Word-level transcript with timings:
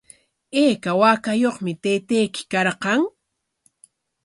¿Ayka 0.63 0.91
waakayuqmi 0.99 1.71
taytayki 1.83 2.41
karqan? 2.51 3.01